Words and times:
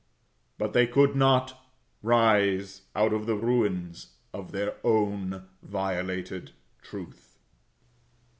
But 0.57 0.73
they 0.73 0.87
could 0.87 1.15
not 1.15 1.63
rise 2.01 2.81
out 2.95 3.13
of 3.13 3.27
the 3.27 3.35
ruins 3.35 4.13
of 4.33 4.51
their 4.51 4.77
own 4.83 5.47
violated 5.61 6.53
truth. 6.81 7.37